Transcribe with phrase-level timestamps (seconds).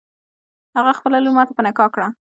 [0.77, 2.07] هغه خپله لور ماته په نکاح کړه.